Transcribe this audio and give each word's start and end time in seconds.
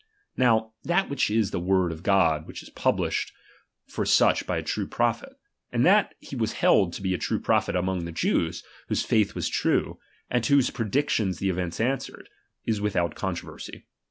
Now, 0.35 0.73
that 0.83 1.09
that 1.11 1.29
is 1.29 1.51
the 1.51 1.59
word 1.59 1.91
of 1.91 2.01
God 2.01 2.47
which 2.47 2.63
5s 2.63 2.73
published 2.73 3.31
for 3.85 4.03
such 4.03 4.47
by 4.47 4.57
a 4.57 4.63
true 4.63 4.87
prophet; 4.87 5.33
and 5.71 5.85
that 5.85 6.15
Hie 6.27 6.37
was 6.37 6.53
held 6.53 6.91
to 6.93 7.03
be 7.03 7.13
a 7.13 7.19
true 7.19 7.39
prophet 7.39 7.75
among 7.75 8.05
the 8.05 8.11
Jews, 8.11 8.63
whose 8.87 9.05
faith 9.05 9.35
was 9.35 9.47
true, 9.47 9.99
and 10.27 10.43
to 10.45 10.55
whose 10.55 10.71
predictions 10.71 11.37
the 11.37 11.51
events 11.51 11.79
answered; 11.79 12.29
is 12.65 12.81
without 12.81 13.13
controversy. 13.13 13.85